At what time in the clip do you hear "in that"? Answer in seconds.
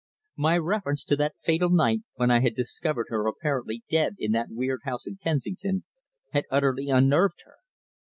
4.17-4.47